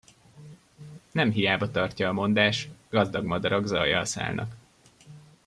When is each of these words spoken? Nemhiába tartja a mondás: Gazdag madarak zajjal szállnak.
Nemhiába 1.11 1.71
tartja 1.71 2.09
a 2.09 2.13
mondás: 2.13 2.69
Gazdag 2.89 3.23
madarak 3.25 3.65
zajjal 3.65 4.05
szállnak. 4.05 4.55